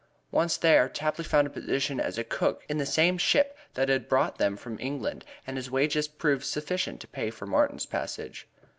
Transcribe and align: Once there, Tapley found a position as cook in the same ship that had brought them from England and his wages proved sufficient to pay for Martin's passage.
Once 0.31 0.57
there, 0.57 0.89
Tapley 0.89 1.23
found 1.23 1.45
a 1.45 1.49
position 1.51 1.99
as 1.99 2.19
cook 2.27 2.63
in 2.67 2.79
the 2.79 2.87
same 2.87 3.19
ship 3.19 3.55
that 3.75 3.87
had 3.87 4.09
brought 4.09 4.39
them 4.39 4.57
from 4.57 4.79
England 4.79 5.23
and 5.45 5.57
his 5.57 5.69
wages 5.69 6.07
proved 6.07 6.43
sufficient 6.43 6.99
to 7.01 7.07
pay 7.07 7.29
for 7.29 7.45
Martin's 7.45 7.85
passage. 7.85 8.47